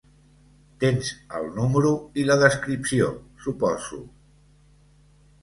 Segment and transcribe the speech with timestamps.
[0.83, 1.91] Tens el número
[2.23, 3.11] i la descripció,
[3.45, 4.01] suposo.